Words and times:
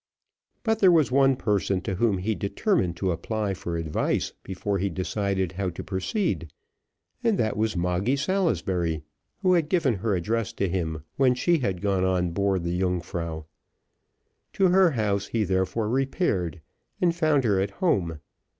But 0.63 0.79
there 0.79 0.91
was 0.91 1.11
one 1.11 1.35
person 1.35 1.79
to 1.81 1.93
whom 1.93 2.17
he 2.17 2.33
determined 2.33 2.97
to 2.97 3.11
apply 3.11 3.53
for 3.53 3.77
advice 3.77 4.33
before 4.41 4.79
he 4.79 4.89
decided 4.89 5.51
how 5.51 5.69
to 5.69 5.83
proceed, 5.83 6.51
and 7.23 7.37
that 7.37 7.55
was 7.55 7.77
Moggy 7.77 8.15
Salisbury, 8.15 9.03
who 9.43 9.53
had 9.53 9.69
given 9.69 9.93
her 9.97 10.15
address 10.15 10.53
to 10.53 10.67
him 10.67 11.03
when 11.17 11.35
she 11.35 11.59
had 11.59 11.81
gone 11.81 12.03
on 12.03 12.31
board 12.31 12.63
the 12.63 12.75
Yungfrau. 12.81 13.45
To 14.53 14.69
her 14.69 14.89
house 14.89 15.27
he 15.27 15.43
therefore 15.43 15.87
repaired, 15.87 16.61
and 16.99 17.15
found 17.15 17.43
her 17.43 17.59
at 17.61 17.69
home. 17.69 18.21